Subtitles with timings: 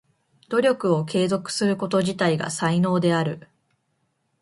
[0.49, 3.47] 努力を継続すること自体が才能である。